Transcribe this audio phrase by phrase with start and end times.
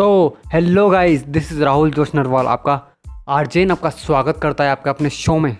[0.00, 2.82] So hello guys this is Rahul Josh Narwal आपका
[3.28, 5.56] urgent आपका स्वागत करता है आपके अपने शो में।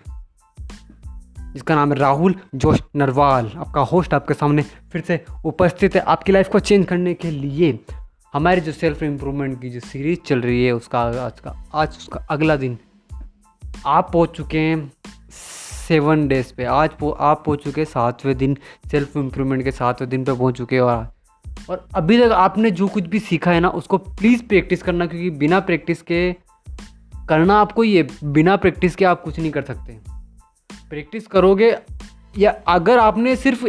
[1.52, 6.32] जिसका नाम है राहुल जोश नरवाल आपका होस्ट आपके सामने फिर से उपस्थित है आपकी
[6.32, 7.78] लाइफ को चेंज करने के लिए।
[8.32, 12.26] हमारी जो सेल्फ इम्प्रूवमेंट की जो सीरीज़ चल रही है, उसका आज का, आज उसका
[12.30, 12.78] अगला दिन।
[13.86, 14.92] आप पहुँच चुके हैं
[15.88, 18.58] सेवन डेज़ पे। आज आप पहुँच चुके सातवें दिन
[18.90, 21.19] सेल्फ इम्प्रूवमेंट के सातवें दिन पे पहुँच चुके हैं और
[21.68, 25.30] और अभी तक आपने जो कुछ भी सीखा है ना, उसको प्लीज़ प्रैक्टिस करना, क्योंकि
[25.30, 26.32] बिना प्रैक्टिस के
[27.28, 29.98] करना आपको ये, बिना प्रैक्टिस के आप कुछ नहीं कर सकते।
[30.90, 31.76] प्रैक्टिस करोगे,
[32.38, 33.66] या अगर आपने सिर्फ़,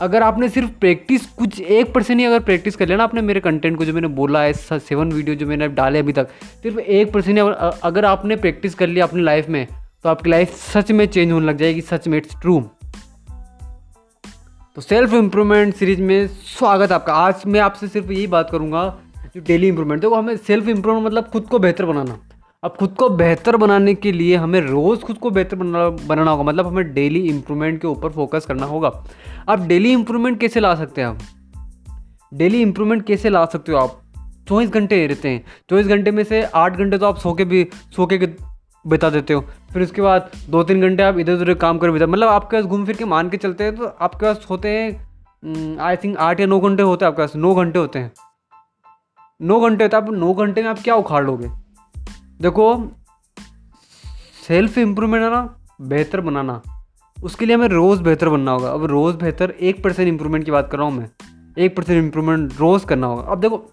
[0.00, 3.40] अगर आपने सिर्फ़ प्रैक्टिस कुछ एक परसेंट ही अगर प्रैक्टिस कर लिया ना आपने मेरे
[3.40, 6.28] कंटेंट को जो मैंने बोला है सेवन वीडियो जो मैंने डाले अभी तक,
[6.62, 9.66] सिर्फ़ एक परसेंट अगर आपने प्रैक्टिस कर लिया अपनी लाइफ में
[10.04, 12.58] तो आपकी लाइफ सच में चेंज होने लग जाएगी, सच में इट्स ट्रू
[14.78, 18.82] तो सेल्फ इम्प्रूवमेंट सीरीज़ में स्वागत आपका। आज मैं आपसे सिर्फ़ यही बात करूँगा
[19.34, 22.18] जो डेली इंप्रूवमेंट देखो हमें सेल्फ इम्प्रूवमेंट मतलब खुद को बेहतर बनाना।
[22.64, 26.44] अब खुद को बेहतर बनाने के लिए हमें रोज़ खुद को बेहतर बनाना बनाना होगा
[26.44, 28.92] मतलब हमें डेली इंप्रूवमेंट के ऊपर फोकस करना होगा।
[29.48, 31.18] आप डेली इंप्रूवमेंट कैसे ला सकते हैं आप?
[32.34, 34.00] डेली इंप्रूवमेंट कैसे ला सकते हो आप?
[34.48, 37.66] चौबीस घंटे रहते हैं। चौबीस घंटे में से आठ घंटे तो आप सो के भी,
[37.96, 38.47] सो के
[38.88, 39.40] बिता देते हो।
[39.72, 42.64] फिर उसके बाद दो तीन घंटे आप इधर उधर काम कर, बिता मतलब आपके पास
[42.64, 46.40] घूम फिर के मान के चलते हैं तो आपके पास होते हैं आई थिंक आठ
[46.40, 48.12] या नौ घंटे होते हैं आपके पास। नौ घंटे होते हैं।
[49.40, 51.50] नौ घंटे होते हैं, आप नौ घंटे में आप क्या उखाड़ लोगे?
[52.40, 52.74] देखो
[54.48, 55.42] सेल्फ इम्प्रूवमेंट है ना,
[55.80, 56.60] बेहतर बनाना।
[57.16, 60.68] उसके लिए हमें रोज़ बेहतर बनना होगा। अब रोज़ बेहतर एक परसेंट इंप्रूवमेंट की बात
[60.70, 61.10] कर रहा हूँ मैं।
[61.58, 63.64] एक परसेंट इंप्रूवमेंट रोज़ करना होगा। अब देखो,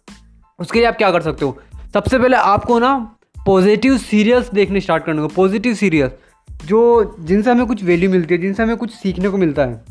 [0.59, 1.57] उसके लिए आप क्या कर सकते हो?
[1.93, 3.15] सबसे पहले आपको ना
[3.45, 6.79] पॉजिटिव सीरियल्स देखने स्टार्ट करने को पॉजिटिव सीरियल्स जो
[7.19, 9.83] जिनसे हमें कुछ वैल्यू मिलती है, जिनसे हमें कुछ सीखने को मिलता है।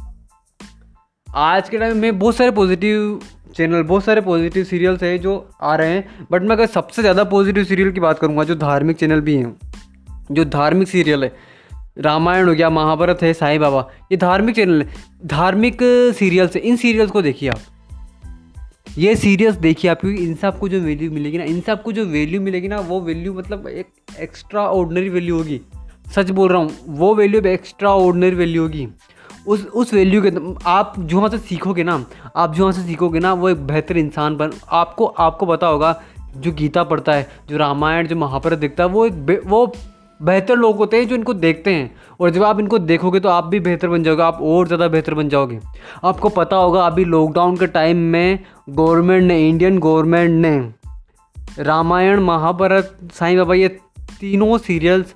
[1.27, 3.21] आज के टाइम में बहुत सारे पॉजिटिव
[3.57, 7.25] चैनल बहुत सारे पॉजिटिव सीरियल्स हैं जो आ रहे हैं बट मैं अगर सबसे ज़्यादा
[7.25, 9.57] पॉजिटिव सीरियल की बात करूँगा, जो धार्मिक चैनल भी हैं,
[10.33, 11.33] जो धार्मिक सीरियल है,
[11.99, 14.89] रामायण हो गया, महाभारत है, साईं बाबा, ये धार्मिक चैनल है।
[15.27, 15.79] धार्मिक
[16.19, 17.61] सीरियल्स इन सीरियल्स को देखिए आप।
[18.99, 22.41] ये सीरियस देखिए आप, क्योंकि इनसे आपको जो वैल्यू मिलेगी ना इनसे आपको जो वैल्यू
[22.41, 23.87] मिलेगी ना, वो वैल्यू मतलब एक
[24.21, 25.61] एक्स्ट्रा ऑर्डनरी वैल्यू होगी।
[26.07, 28.89] सच बोल रहा हूँ, वो वैल्यू एक्स्ट्रा ऑर्डनरी वैल्यू होगी।
[29.47, 30.31] उस उस वैल्यू के
[30.67, 32.05] आप जो वहाँ से सीखोगे ना,
[32.37, 36.01] आप जो वहाँ से सीखोगे ना, वो एक बेहतर इंसान बन, आपको आपको पता होगा,
[36.37, 39.67] जो गीता पढ़ता है, जो रामायण, जो महाभारत देखता है, वो एक वो
[40.21, 43.45] बेहतर लोग होते हैं जो इनको देखते हैं। और जब आप इनको देखोगे तो आप
[43.45, 45.59] भी बेहतर बन जाओगे, आप और ज़्यादा बेहतर बन जाओगे।
[46.05, 48.39] आपको पता होगा, अभी लॉकडाउन के टाइम में
[48.71, 53.69] गवर्नमेंट ने इंडियन गवर्नमेंट ने रामायण, महाभारत, साईं बाबा, ये
[54.21, 55.15] तीनों सीरियल्स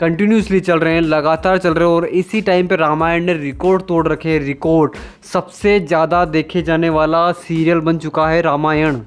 [0.00, 3.82] कंटिन्यूसली चल रहे हैं, लगातार चल रहे हैं और इसी टाइम पे रामायण ने रिकॉर्ड
[3.82, 9.00] तोड़ रखे हैं रिकॉर्ड सबसे ज़्यादा देखे जाने वाला सीरियल बन चुका है रामायण।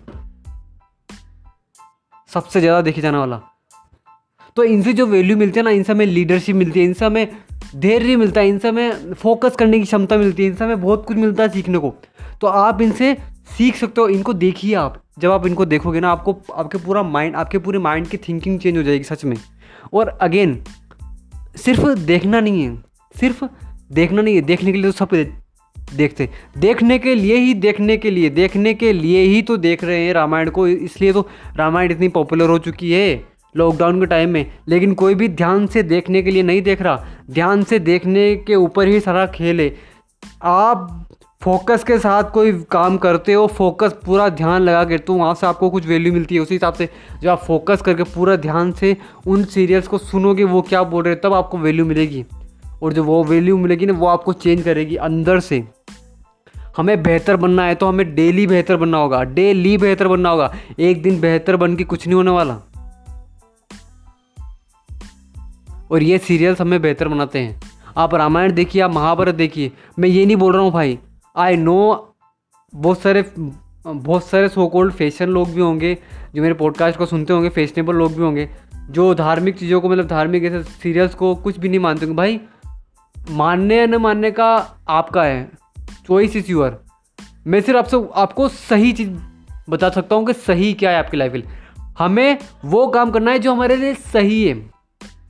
[2.31, 3.41] सबसे ज़्यादा देखे जाने वाला।
[4.55, 7.27] तो इनसे जो वैल्यू मिलती है ना इनसे हमें लीडरशिप मिलती है इनसे हमें
[7.75, 11.17] धैर्य मिलता है इनसे हमें फोकस करने की क्षमता मिलती है इनसे हमें बहुत कुछ
[11.17, 11.93] मिलता है सीखने को।
[12.41, 13.17] तो आप इनसे
[13.57, 17.35] सीख सकते हो, इनको देखिए आप। जब आप इनको देखोगे ना, आपको, आपके पूरा माइंड
[17.35, 19.37] आपके पूरे माइंड की थिंकिंग चेंज हो जाएगी सच में।
[19.93, 20.63] और अगेन
[21.57, 22.75] सिर्फ़ देखना नहीं है,
[23.19, 23.43] सिर्फ़
[23.91, 25.33] देखना नहीं है, देखने के लिए तो सब
[25.95, 30.05] देखते। देखने के लिए ही, देखने के लिए, देखने के लिए ही तो देख रहे
[30.05, 34.51] हैं रामायण को, इसलिए तो रामायण इतनी पॉपुलर हो चुकी है। लॉकडाउन के टाइम में।
[34.67, 38.55] लेकिन कोई भी ध्यान से देखने के लिए नहीं देख रहा। ध्यान से देखने के
[38.55, 39.75] ऊपर ही सारा खेल है।
[40.43, 40.97] आप
[41.41, 45.47] फोकस के साथ कोई काम करते हो फोकस पूरा ध्यान लगा के तो वहाँ से
[45.47, 46.89] आपको कुछ वैल्यू मिलती है। उसी हिसाब से
[47.21, 48.97] जब आप फोकस करके पूरा ध्यान से
[49.27, 52.25] उन सीरियल्स को सुनोगे, वो क्या बोल रहे तब आपको वैल्यू मिलेगी।
[52.83, 55.63] और जो वो वैल्यू मिलेगी ना, वो आपको चेंज करेगी अंदर से।
[56.77, 61.01] हमें बेहतर बनना है तो हमें डेली बेहतर बनना होगा। डेली बेहतर बनना होगा। एक
[61.01, 62.59] दिन बेहतर बन के कुछ नहीं होने वाला।
[65.91, 67.61] और ये सीरियल्स हमें बेहतर बनाते हैं।
[67.97, 70.99] आप रामायण देखिए, आप महाभारत देखिए। मैं ये नहीं बोल रहा हूँ भाई।
[71.35, 72.07] आई नो
[72.75, 73.25] बहुत सारे
[73.87, 75.97] बहुत सारे सो कोल्ड फ़ैशन लोग भी होंगे,
[76.35, 78.49] जो मेरे पॉडकास्ट को सुनते होंगे फैशनेबल लोग भी होंगे,
[78.89, 82.39] जो धार्मिक चीज़ों को मतलब धार्मिक ऐसे सीरियल्स को कुछ भी नहीं मानते होंगे। भाई,
[83.29, 85.51] मानने या न मानने का आपका है।
[86.07, 86.77] चॉइस इज़ यूअर
[87.47, 89.09] मैं सिर्फ़ आपसे आपको सही चीज़
[89.69, 91.43] बता सकता हूँ कि सही क्या है आपकी लाइफ में।
[91.99, 94.80] हमें वो काम करना है जो हमारे लिए सही है।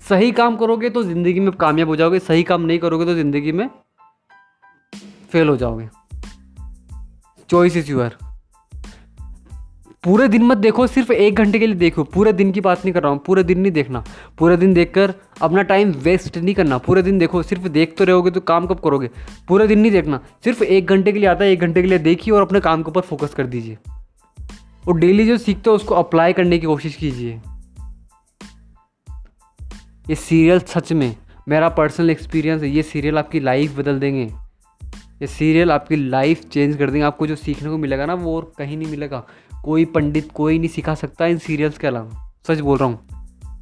[0.02, 3.52] सही काम करोगे तो ज़िंदगी में कामयाब हो जाओगे, सही काम नहीं करोगे तो ज़िंदगी
[3.52, 3.70] में
[5.32, 5.88] फेल हो जाओगे।
[7.50, 8.18] चॉइस इज़ यूर
[10.04, 12.94] पूरे दिन मत देखो, सिर्फ़ एक घंटे के लिए देखो, पूरे दिन की बात नहीं
[12.94, 14.04] कर रहा हूँ, पूरे दिन नहीं देखना।
[14.38, 18.32] पूरे दिन देखकर अपना टाइम वेस्ट नहीं करना, पूरे दिन देखो, सिर्फ़ देख तो रहोगे
[18.32, 19.10] तो काम कब करोगे?
[19.48, 22.00] पूरे दिन नहीं देखना, सिर्फ़ एक घंटे के लिए आता है, एक घंटे के लिए
[22.00, 23.78] देखिए और अपने काम के ऊपर फोकस कर दीजिए।
[24.88, 27.40] और डेली जो सीखते हो उसको अप्लाई करने की कोशिश कीजिए।
[30.12, 31.16] ये सीरियल सच में
[31.48, 34.24] मेरा पर्सनल एक्सपीरियंस है ये सीरियल आपकी लाइफ बदल देंगे।
[35.22, 38.54] ये सीरियल आपकी लाइफ चेंज कर देंगे। आपको जो सीखने को मिलेगा ना वो और
[38.58, 39.28] कहीं नहीं मिलेगा।
[39.64, 43.00] कोई पंडित कोई नहीं सिखा सकता इन सीरियल्स के अलावा। सच बोल रहा हूँ।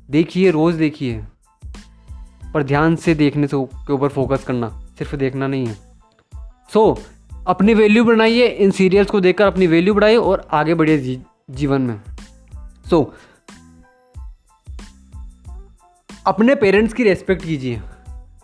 [0.09, 1.23] देखिए रोज़ देखिए।
[2.53, 5.73] पर ध्यान से देखने से के ऊपर फोकस करना सिर्फ़ देखना नहीं है।
[6.73, 7.01] सो so,
[7.47, 11.81] अपनी वैल्यू बनाइए इन सीरियल्स को देखकर अपनी वैल्यू बढ़ाइए और आगे बढ़िए जी, जीवन
[11.81, 12.01] में।
[12.89, 13.28] सो so,
[16.27, 17.81] अपने पेरेंट्स की रेस्पेक्ट कीजिए।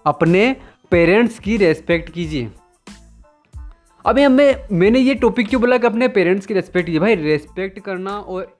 [0.06, 0.56] अपने
[0.92, 2.52] पेरेंट्स की रेस्पेक्ट कीजिए।
[4.06, 7.00] अभी हमें, मैंने ये टॉपिक क्यों बोला कि अपने पेरेंट्स की रेस्पेक्ट कीजिए?
[7.00, 8.60] भाई रेस्पेक्ट करना और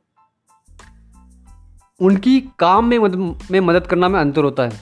[2.00, 4.82] उनकी काम में मदद में मदद करना में अंतर होता है।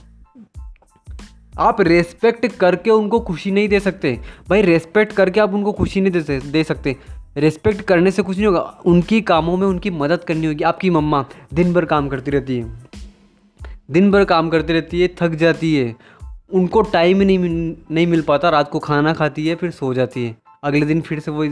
[1.60, 4.20] आप रेस्पेक्ट करके उनको खुशी नहीं दे सकते।
[4.50, 6.96] भाई रेस्पेक्ट करके आप उनको खुशी नहीं दे दे सकते।
[7.38, 11.26] रेस्पेक्ट करने से कुछ नहीं होगा। उनकी कामों में उनकी मदद करनी होगी। आपकी मम्मा
[11.54, 12.83] दिन भर काम करती रहती है।
[13.94, 15.96] दिन भर काम करती रहती है, थक जाती है।
[16.54, 17.40] उनको टाइम ही नहीं
[17.92, 21.20] नहीं मिल पाता, रात को खाना खाती है, फिर सो जाती है। अगले दिन फिर
[21.20, 21.46] से वो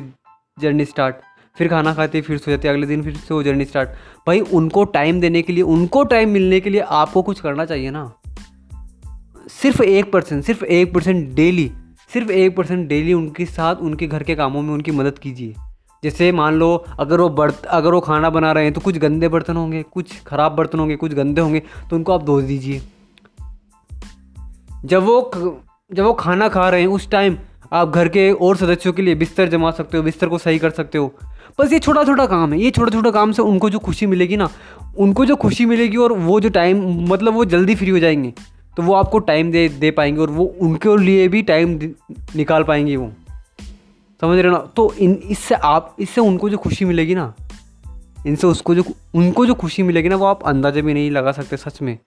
[0.59, 1.15] जर्नी स्टार्ट
[1.57, 3.89] फिर खाना खाती है, फिर सो जाती है, अगले दिन फिर से वो जर्नी स्टार्ट
[4.27, 7.91] भाई, उनको टाइम देने के लिए, उनको टाइम मिलने के लिए आपको कुछ करना चाहिए
[7.91, 8.13] ना।
[9.49, 11.71] सिर्फ़ एक परसेंट सिर्फ़ एक परसेंट डेली
[12.13, 15.53] सिर्फ़ एक परसेंट डेली उनके साथ, उनके घर के कामों में उनकी मदद कीजिए।
[16.03, 19.27] जैसे मान लो, अगर वो बर्त अगर वो खाना बना रहे हैं तो कुछ गंदे
[19.27, 21.59] बर्तन होंगे, कुछ ख़राब बर्तन होंगे, कुछ गंदे होंगे
[21.89, 22.81] तो उनको आप धो दीजिए।
[24.85, 25.31] जब वो
[25.91, 27.37] जब वो खाना खा रहे हैं, उस टाइम
[27.73, 30.69] आप घर के और सदस्यों के लिए बिस्तर जमा सकते हो, बिस्तर को सही कर
[30.69, 31.13] सकते हो।
[31.59, 34.37] बस ये छोटा छोटा काम है, ये छोटा छोटा काम से उनको जो खुशी मिलेगी
[34.37, 34.49] ना,
[34.97, 38.33] उनको जो खुशी मिलेगी और वो जो टाइम मतलब वो जल्दी फ्री हो जाएँगे
[38.77, 41.79] तो वो आपको टाइम दे दे पाएँगे और वो उनके लिए भी टाइम
[42.35, 43.11] निकाल पाएँगे वो।
[44.21, 44.63] समझ रहे हो ना?
[44.75, 47.33] तो इन, इससे आप, इससे उनको जो खुशी मिलेगी ना,
[48.27, 48.83] इनसे उसको जो,
[49.15, 51.97] उनको जो खुशी मिलेगी ना, वो आप अंदाजे भी नहीं लगा सकते सच में।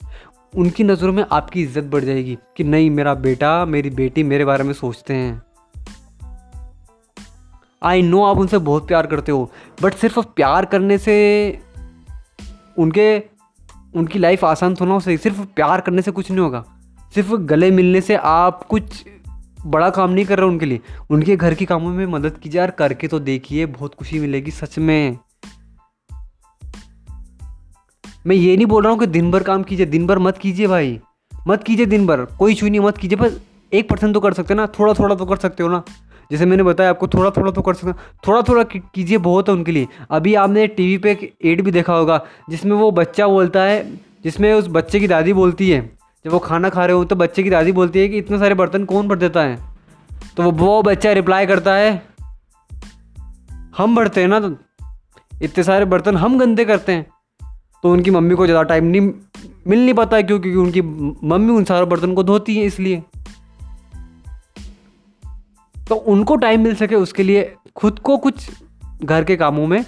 [0.56, 4.64] उनकी नज़रों में आपकी इज़्ज़त बढ़ जाएगी कि नहीं, मेरा बेटा, मेरी बेटी मेरे बारे
[4.64, 5.42] में सोचते हैं।
[7.82, 9.50] आई नो आप उनसे बहुत प्यार करते हो
[9.82, 11.16] बट सिर्फ़ प्यार करने से
[12.78, 13.18] उनके,
[13.96, 16.64] उनकी लाइफ आसान थोड़ा हो सही सिर्फ़ प्यार करने से कुछ नहीं होगा।
[17.14, 19.04] सिर्फ़ गले मिलने से आप कुछ
[19.66, 20.80] बड़ा काम नहीं कर रहे उनके लिए।
[21.10, 24.78] उनके घर के कामों में मदद कीजिए यार, करके तो देखिए, बहुत खुशी मिलेगी सच
[24.78, 25.18] में।
[28.26, 30.66] मैं ये नहीं बोल रहा हूँ कि दिन भर काम कीजिए, दिन भर मत कीजिए
[30.66, 30.98] भाई।
[31.48, 33.40] मत कीजिए दिन भर, कोई छू नहीं, मत कीजिए, बस
[33.72, 35.82] एक परसेंट तो कर सकते हो ना थोड़ा थोड़ा तो कर सकते हो ना।
[36.30, 37.92] जैसे मैंने बताया आपको थोड़ा थोड़ा तो कर सकते
[38.28, 41.94] थोड़ा थोड़ा कीजिए बहुत है उनके लिए। अभी आपने टीवी पे एक एड भी देखा
[41.94, 43.82] होगा, जिसमें वो बच्चा बोलता है,
[44.24, 45.80] जिसमें उस बच्चे की दादी बोलती है
[46.24, 48.54] जब वो खाना खा रहे हो तो बच्चे की दादी बोलती है कि इतने सारे
[48.54, 49.58] बर्तन कौन भर देता है?
[50.36, 52.02] तो वो वो बच्चा रिप्लाई करता है,
[53.76, 54.54] हम भरते हैं ना तो
[55.42, 57.06] इतने सारे बर्तन हम गंदे करते हैं।
[57.84, 59.00] तो उनकी मम्मी को ज़्यादा टाइम नहीं,
[59.66, 60.38] मिल नहीं पाता है क्यों?
[60.40, 60.82] क्योंकि उनकी
[61.26, 63.02] मम्मी उन सारे बर्तन को धोती है इसलिए।
[65.76, 68.50] तो उनको टाइम मिल सके उसके लिए खुद को कुछ
[69.04, 69.84] घर के कामों में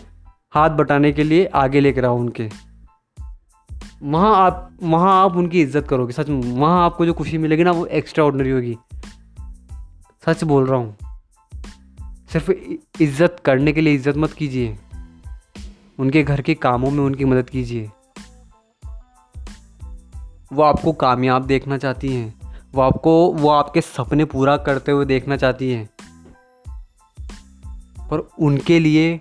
[0.54, 2.48] हाथ बटाने के लिए आगे लेकर आओ उनके।
[4.06, 7.86] वहाँ आप वहाँ आप उनकी इज़्ज़त करोगे, सच वहाँ आपको जो खुशी मिलेगी ना, वो
[7.86, 8.76] एक्स्ट्रा ऑर्डनरी होगी।
[10.26, 10.96] सच बोल रहा हूँ।
[12.32, 12.50] सिर्फ़
[13.02, 14.78] इज़्ज़त करने के लिए इज़्ज़त मत कीजिए।
[15.98, 17.90] उनके घर के कामों में उनकी मदद कीजिए।
[20.52, 22.40] वो आपको कामयाब देखना चाहती हैं।
[22.74, 25.88] वो आपको, वो आपके सपने पूरा करते हुए देखना चाहती हैं।
[28.10, 29.20] पर उनके लिए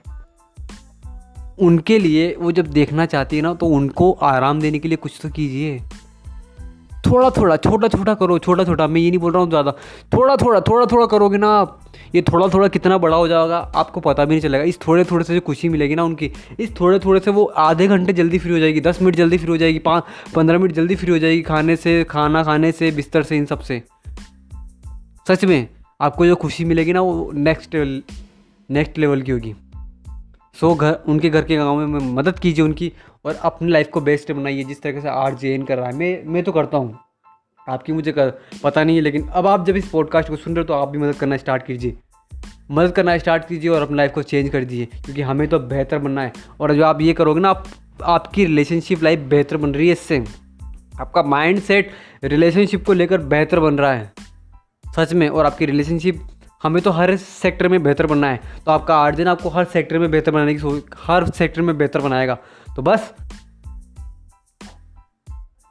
[1.57, 5.19] उनके लिए वो जब देखना चाहती है ना तो उनको आराम देने के लिए कुछ
[5.21, 5.79] तो कीजिए।
[7.03, 9.71] थोड़ा थोड़ा, छोटा छोटा करो, छोटा छोटा। मैं ये नहीं बोल रहा हूँ ज़्यादा।
[10.13, 11.79] थोड़ा थोड़ा थोड़ा थोड़ा करोगे ना आप,
[12.15, 15.25] ये थोड़ा थोड़ा कितना बड़ा हो जाएगा, आपको पता भी नहीं चलेगा। इस थोड़े थोड़े
[15.25, 18.51] से जो खुशी मिलेगी ना उनकी, इस थोड़े थोड़े से वो आधे घंटे जल्दी फ्री
[18.51, 20.03] हो जाएगी, दस मिनट जल्दी फ्री हो जाएगी पाँच
[20.35, 23.81] पंद्रह मिनट जल्दी फ्री हो जाएगी खाने से, खाना खाने से, बिस्तर से, इन सबसे।
[25.27, 25.67] सच में,
[25.99, 27.75] आपको जो खुशी मिलेगी ना वो नेक्स्ट
[28.69, 29.53] नेक्स्ट लेवल की होगी।
[30.55, 32.91] सो घर उनके घर के गाँव में मदद कीजिए उनकी
[33.25, 35.95] और अपनी लाइफ को बेस्ट बनाइए जिस तरीके से आर जे एन कर रहा है।
[35.95, 36.97] मैं मैं तो करता हूँ।
[37.67, 38.29] आपकी मुझे कर,
[38.63, 40.89] पता नहीं है लेकिन अब आप जब इस पॉडकास्ट को सुन रहे हो तो आप
[40.89, 41.97] भी मदद करना स्टार्ट कीजिए।
[42.71, 45.97] मदद करना स्टार्ट कीजिए और अपनी लाइफ को चेंज कर दीजिए क्योंकि हमें तो बेहतर
[45.97, 47.65] बनना है। और जो आप ये करोगे ना आप
[48.03, 50.23] आपकी रिलेशनशिप लाइफ बेहतर बन रही है इससे।
[50.99, 51.91] आपका माइंड सेट
[52.23, 54.13] रिलेशनशिप को लेकर बेहतर बन रहा है।
[54.85, 56.21] सच में और आपकी रिलेशनशिप
[56.61, 59.99] हमें तो हर सेक्टर में बेहतर बनना है। तो आपका आठ दिन आपको हर सेक्टर
[59.99, 62.37] में बेहतर बनाने की सोच हर सेक्टर में बेहतर बनाएगा।
[62.75, 63.13] तो बस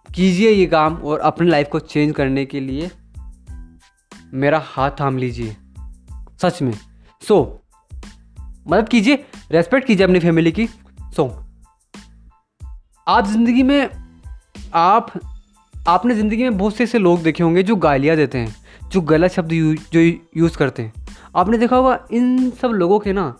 [0.08, 2.90] कीजिए ये काम और अपनी लाइफ को चेंज करने के लिए
[4.34, 5.56] मेरा हाथ थाम लीजिए।
[6.42, 6.72] सच में।
[7.22, 7.98] सो so,
[8.68, 10.66] मदद कीजिए रेस्पेक्ट कीजिए अपनी फैमिली की।
[11.12, 11.26] सो
[13.06, 13.88] आप ज़िंदगी में
[14.74, 15.12] आप
[15.88, 18.54] आपने ज़िंदगी में बहुत से ऐसे लोग देखे होंगे जो गालियाँ देते हैं
[18.90, 20.00] जो गलत शब्द यू, जो
[20.36, 20.92] यूज़ करते हैं।
[21.36, 23.34] आपने देखा होगा इन सब लोगों के ना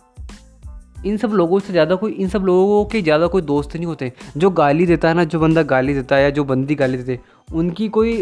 [1.05, 4.11] इन सब लोगों से ज़्यादा कोई इन सब लोगों के ज़्यादा कोई दोस्त नहीं होते।
[4.37, 7.19] जो गाली देता है ना जो बंदा गाली देता है या जो बंदी गाली देते
[7.53, 8.13] उनकी कोई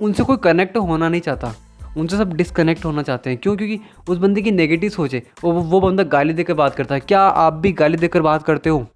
[0.00, 1.54] उनसे कोई कनेक्ट होना नहीं चाहता।
[1.96, 3.56] उनसे सब डिसकनेक्ट होना चाहते हैं। क्यों?
[3.56, 7.20] क्योंकि उस बंदे की नेगेटिव सोचे वो वो बंदा गाली देकर बात करता है। क्या
[7.20, 8.86] आप भी गाली देकर बात करते हो?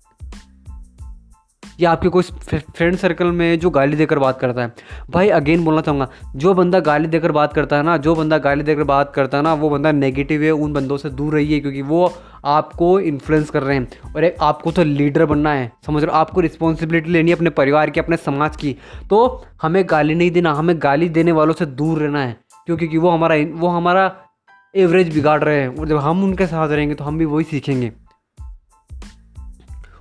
[1.83, 4.73] या आपके कोई फ्रेंड सर्कल में जो गाली देकर बात करता है।
[5.11, 8.63] भाई अगेन बोलना चाहूँगा, जो बंदा गाली देकर बात करता है ना, जो बंदा गाली
[8.63, 11.83] देकर बात करता है ना, वो बंदा नेगेटिव है, उन बंदों से दूर रहिए, क्योंकि
[11.83, 12.13] वो
[12.45, 16.41] आपको इन्फ्लुएंस कर रहे हैं। और एक आपको तो लीडर बनना है, समझ रहे आपको
[16.41, 18.77] रिस्पॉन्सिबिलिटी लेनी है अपने परिवार की, अपने समाज की।
[19.11, 22.37] तो हमें गाली नहीं देना, हमें गाली देने वालों से दूर रहना है
[22.67, 24.11] क्यों क्योंकि वो हमारा वो हमारा
[24.75, 27.93] एवरेज बिगाड़ रहे हैं। और जब हम उनके साथ रहेंगे तो हम भी वही सीखेंगे।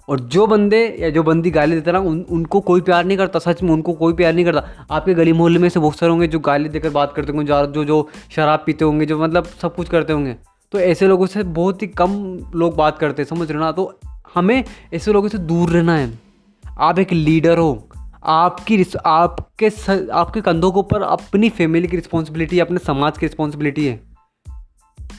[0.10, 3.40] और जो बंदे या जो बंदी गाली देता ना, उन, उनको कोई प्यार नहीं करता,
[3.40, 6.28] सच में उनको कोई प्यार नहीं करता। आपके गली मोहल्ले में से बहुत सारे होंगे
[6.28, 9.90] जो गाली देकर बात करते होंगे, जो जो शराब पीते होंगे, जो मतलब सब कुछ
[9.90, 10.36] करते होंगे।
[10.72, 13.72] तो ऐसे लोगों से बहुत ही कम लोग बात करते समझ रहे ना?
[13.72, 14.00] तो
[14.36, 16.20] हमें ऐसे लोगों से दूर रहना है।
[16.80, 17.88] आप एक लीडर हो।
[18.24, 19.70] आपकी आपके
[20.12, 24.11] आपके कंधों के ऊपर अपनी फैमिली की रिस्पॉन्सिबिलिटी अपने समाज की रिस्पॉन्सिबिलिटी है।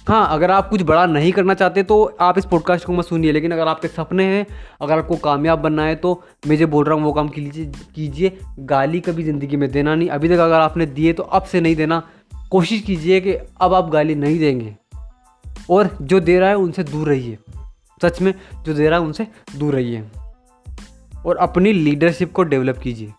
[0.09, 3.33] हाँ अगर आप कुछ बड़ा नहीं करना चाहते तो आप इस पॉडकास्ट को मत सुनिए,
[3.33, 4.47] लेकिन अगर आपके सपने हैं,
[4.81, 8.39] अगर आपको कामयाब बनना है तो मैं जो बोल रहा हूँ, वो काम कीजिए कीजिए।
[8.59, 11.77] गाली कभी ज़िंदगी में देना नहीं। अभी तक अगर आपने दिए तो अब से नहीं
[11.77, 12.03] देना।
[12.51, 14.77] कोशिश कीजिए कि अब आप गाली नहीं देंगे।
[15.71, 17.39] और जो दे रहा है, उनसे दूर रहिए।
[18.03, 20.05] सच में, जो दे रहा है, उनसे दूर रहिए।
[21.27, 23.13] और अपनी लीडरशिप को डेवलप कीजिए।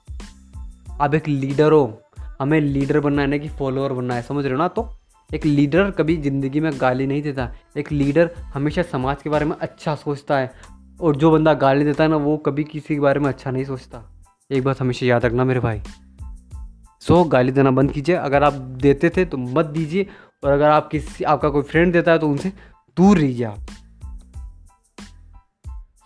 [1.02, 2.02] आप एक लीडर हो।
[2.42, 4.68] हमें लीडर बनना है ना कि फॉलोअर बनना है। समझ रहे हो ना?
[4.68, 4.90] तो
[5.30, 9.56] एक लीडर कभी ज़िंदगी में गाली नहीं देता। एक लीडर हमेशा समाज के बारे में
[9.58, 10.51] अच्छा सोचता है
[11.01, 13.63] और जो बंदा गाली देता है ना, वो कभी किसी के बारे में अच्छा नहीं
[13.65, 14.03] सोचता।
[14.51, 15.82] एक बात हमेशा याद रखना मेरे भाई।
[17.01, 20.08] सो गाली देना बंद कीजिए। अगर आप देते थे तो मत दीजिए
[20.44, 22.51] और अगर आप किसी, आपका कोई फ्रेंड देता है तो उनसे
[22.98, 23.65] दूर रहिए आप।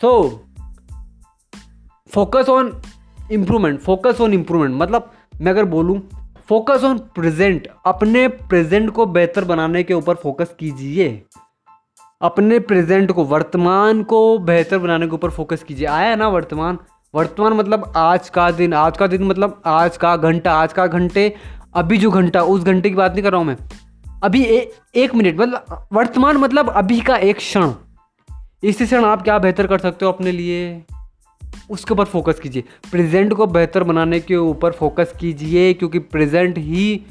[0.02, 0.44] So
[2.10, 2.72] focus on
[3.32, 6.02] improvement focus on improvement मतलब मैं अगर बोलूँ
[6.50, 11.24] फोकस ऑन प्रेजेंट अपने प्रेजेंट को बेहतर बनाने के ऊपर फोकस कीजिए।
[12.22, 16.78] अपने प्रेजेंट को वर्तमान को बेहतर बनाने के ऊपर फोकस कीजिए। आया ना वर्तमान?
[17.16, 21.34] वर्तमान मतलब आज का दिन। आज का दिन मतलब आज का घंटा। आज का घंटे
[21.76, 23.58] अभी जो घंटा उस घंटे की बात नहीं कर रहा हूँ मैं।
[24.24, 27.72] अभी ए, एक मिनट मतलब वर्तमान मतलब अभी का एक क्षण।
[28.64, 30.84] इस क्षण आप क्या बेहतर कर सकते हो अपने लिए?
[31.70, 37.02] उसके ऊपर फोकस कीजिए। प्रेजेंट को बेहतर बनाने के ऊपर फोकस कीजिए, क्योंकि प्रेजेंट ही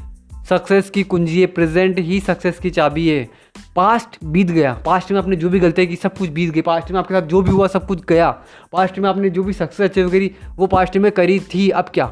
[0.48, 3.28] सक्सेस की कुंजी है प्रेजेंट ही सक्सेस की चाबी है।
[3.76, 6.90] पास्ट बीत गया। पास्ट में आपने जो भी गलतियाँ की, सब कुछ बीत गई पास्ट
[6.90, 8.30] में आपके साथ जो भी हुआ, सब कुछ गया।
[8.72, 12.06] पास्ट में आपने जो भी सक्सेस अचीव करी, वो पास्ट में करी थी। अब क्या?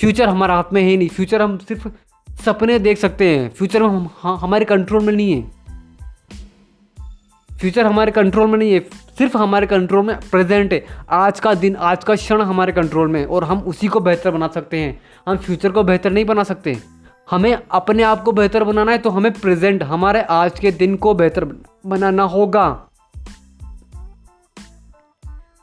[0.00, 1.88] फ्यूचर हमारा हाथ में है नहीं। फ्यूचर हम सिर्फ़
[2.44, 5.55] सपने देख सकते हैं। फ्यूचर में हम हमारे कंट्रोल में नहीं है।
[7.60, 8.80] फ्यूचर हमारे कंट्रोल में नहीं है,
[9.18, 13.24] सिर्फ़ हमारे कंट्रोल में प्रेजेंट है। आज का दिन, आज का क्षण हमारे कंट्रोल में
[13.26, 16.78] और हम उसी को बेहतर बना सकते हैं। हम फ्यूचर को बेहतर नहीं बना सकते।
[17.30, 21.14] हमें अपने आप को बेहतर बनाना है तो हमें प्रेजेंट हमारे आज के दिन को
[21.14, 21.44] बेहतर
[21.86, 22.86] बनाना होगा।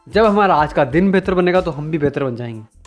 [0.10, 2.83] जब हमारा आज का दिन बेहतर बनेगा तो हम भी बेहतर बन जाएँगे।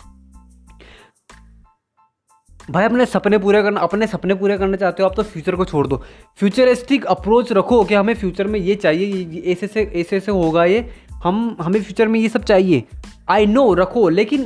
[2.71, 5.65] भाई, अपने सपने पूरे करना, अपने सपने पूरे करना चाहते हो, आप तो फ्यूचर को
[5.65, 6.03] छोड़ दो।
[6.37, 10.93] फ्यूचरिस्टिक अप्रोच रखो कि हमें फ्यूचर में ये चाहिए ऐसे से, ऐसे ऐसे होगा ये,
[11.11, 12.83] हम, हमें फ्यूचर में ये सब चाहिए।
[13.29, 14.43] आई नो रखो, लेकिन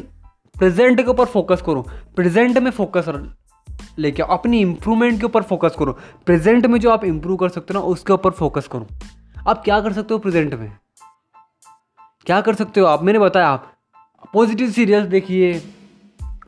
[0.58, 1.82] प्रेजेंट के ऊपर फोकस करो।
[2.16, 3.34] प्रेजेंट में फोकस
[4.00, 7.80] लेके, अपनी इंप्रूवमेंट के ऊपर फोकस करो। प्रेजेंट में जो आप इंप्रूव कर सकते हो
[7.80, 8.88] ना, उसके ऊपर फोकस करो।
[9.48, 10.78] आप क्या कर सकते हो प्रेजेंट में?
[12.26, 13.04] क्या कर सकते हो आप?
[13.04, 13.74] मैंने बताया आप।
[14.34, 15.62] पॉजिटिव सीरियल्स देखिए।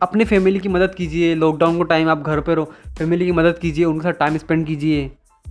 [0.04, 3.58] अपने फैमिली की मदद कीजिए लॉकडाउन को टाइम आप घर पर रहो फैमिली की मदद
[3.58, 5.08] कीजिए, उनके साथ टाइम स्पेंड कीजिए।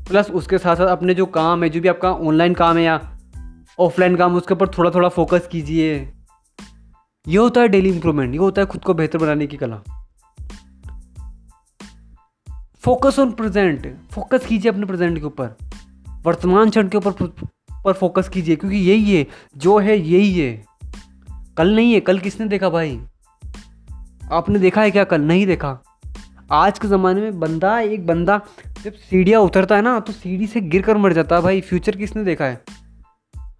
[0.08, 3.00] प्लस उसके साथ साथ अपने जो काम है, जो भी आपका ऑनलाइन काम है या
[3.78, 5.94] ऑफलाइन काम उसके ऊपर थोड़ा थोड़ा फोकस कीजिए।
[7.28, 9.82] ये होता है डेली इंप्रूवमेंट ये होता है खुद को बेहतर बनाने की कला।
[12.82, 15.56] फोकस ऑन प्रेजेंट फोकस कीजिए अपने प्रेजेंट के ऊपर।
[16.24, 17.12] वर्तमान क्षण के ऊपर
[17.84, 20.64] पर फोकस कीजिए, क्योंकि यही है, जो है यही है।
[21.56, 23.00] कल नहीं है, कल किसने देखा भाई?
[24.22, 25.04] आपने देखा है क्या?
[25.04, 25.78] कल नहीं देखा।
[26.52, 28.40] आज के ज़माने में बंदा, एक बंदा
[28.84, 31.96] जब सीढ़ियाँ उतरता है ना तो सीढ़ी से गिर कर मर जाता है भाई। फ्यूचर
[31.96, 32.60] किसने देखा है?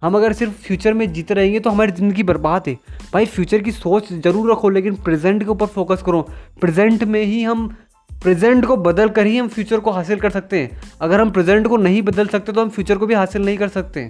[0.03, 2.73] हम अगर सिर्फ़ फ्यूचर में जीते रहेंगे तो हमारी ज़िंदगी बर्बाद है।
[3.13, 6.21] भाई, फ्यूचर की सोच ज़रूर रखो, लेकिन प्रेजेंट के ऊपर फोकस करो।
[6.61, 7.67] प्रेजेंट में ही हम,
[8.09, 11.67] प्रेजेंट को बदल कर ही हम फ्यूचर को हासिल कर सकते हैं। अगर हम प्रेजेंट
[11.67, 14.09] को नहीं बदल सकते तो हम फ्यूचर को भी हासिल नहीं कर सकते।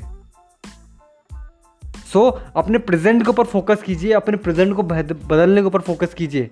[2.14, 6.14] सो so, अपने प्रेजेंट के ऊपर फोकस कीजिए अपने प्रेजेंट को बदलने के ऊपर फोकस
[6.14, 6.50] कीजिए।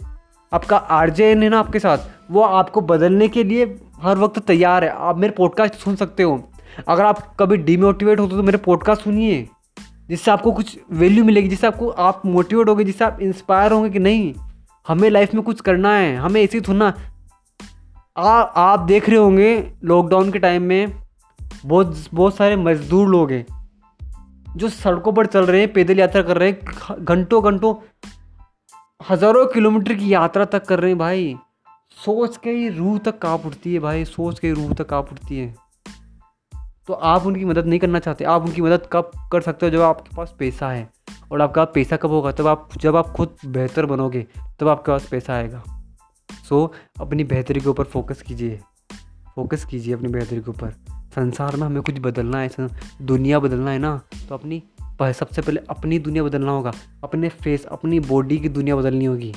[0.51, 1.97] आपका आरजेन है ना आपके साथ
[2.31, 3.65] वो आपको बदलने के लिए
[4.01, 6.49] हर वक्त तैयार है। आप मेरे पॉडकास्ट सुन सकते हो।
[6.87, 9.47] अगर आप कभी डिमोटिवेट होते हो तो मेरे पॉडकास्ट सुनिए
[10.09, 13.99] जिससे आपको कुछ वैल्यू मिलेगी जिससे आपको आप मोटिवेट होगे जिससे आप इंस्पायर होंगे कि
[13.99, 14.33] नहीं
[14.87, 16.93] हमें लाइफ में कुछ करना है हमें ऐसे ही थोड़ा
[18.17, 20.93] आप देख रहे होंगे लॉकडाउन के टाइम में
[21.65, 23.60] बहुत बहुत सारे मजदूर लोग हैं।
[24.57, 26.59] जो सड़कों पर चल रहे हैं, पैदल यात्रा कर रहे हैं
[27.05, 27.75] घंटों घंटों
[29.09, 31.35] हज़ारों किलोमीटर की यात्रा तक कर रहे हैं भाई।
[32.05, 35.39] सोच के ही रूह तक काँप उठती है भाई, सोच के रूह तक काँप उठती
[35.39, 35.55] है।
[36.87, 39.81] तो आप उनकी मदद नहीं करना चाहते, आप उनकी मदद कब कर सकते हो जब
[39.81, 40.89] आपके पास पैसा है?
[41.31, 42.31] और आपका पैसा कब होगा?
[42.31, 44.27] तब आप, जब आप खुद बेहतर बनोगे,
[44.59, 45.63] तब आपके पास पैसा आएगा।
[46.49, 48.59] सो अपनी बेहतरी के ऊपर फोकस कीजिए।
[49.35, 52.49] फोकस कीजिए अपनी बेहतरी के ऊपर। संसार में हमें कुछ बदलना है
[53.01, 54.63] दुनिया बदलना है ना तो अपनी
[55.01, 56.71] सबसे पहले अपनी दुनिया बदलना होगा।
[57.03, 59.33] अपने फेस अपनी बॉडी की दुनिया बदलनी होगी।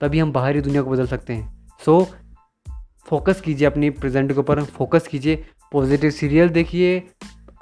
[0.00, 2.06] तभी हम बाहरी दुनिया को बदल सकते हैं। सो so,
[3.06, 7.02] फोकस कीजिए अपनी प्रेजेंट के ऊपर फोकस कीजिए पॉजिटिव सीरियल देखिए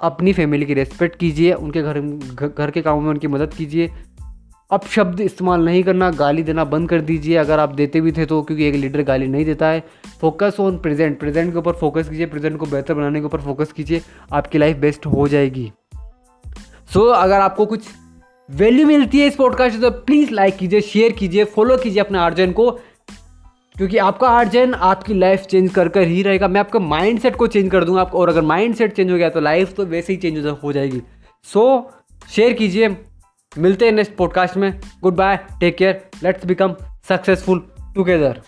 [0.01, 2.01] अपनी फैमिली की रेस्पेक्ट कीजिए उनके घर
[2.47, 3.91] घर के कामों में उनकी मदद कीजिए
[4.71, 8.25] अब शब्द इस्तेमाल नहीं करना गाली देना बंद कर दीजिए। अगर आप देते भी थे
[8.25, 9.83] तो क्योंकि एक लीडर गाली नहीं देता है।
[10.21, 13.71] फोकस ऑन प्रेजेंट प्रेजेंट के ऊपर फोकस कीजिए प्रेजेंट को बेहतर बनाने के ऊपर फोकस
[13.71, 14.01] कीजिए
[14.33, 15.71] आपकी लाइफ बेस्ट हो जाएगी।
[16.93, 17.85] सो so, अगर आपको कुछ
[18.49, 22.17] वैल्यू मिलती है इस पॉडकास्ट से तो प्लीज़ लाइक कीजिए शेयर कीजिए फॉलो कीजिए अपने
[22.17, 22.69] आर्जन को।
[23.75, 27.47] क्योंकि आपका आर्जन आपकी लाइफ चेंज कर कर ही रहेगा। मैं आपका माइंड सेट को
[27.47, 30.13] चेंज कर दूँगा आपको। और अगर माइंड सेट चेंज हो गया तो लाइफ तो वैसे
[30.13, 31.01] ही चेंज हो जाएगी।
[31.43, 31.65] सो
[32.23, 32.97] so, शेयर कीजिए।
[33.57, 34.79] मिलते हैं नेक्स्ट पॉडकास्ट में.
[35.01, 36.75] Good bye take care let's become
[37.09, 38.41] successful together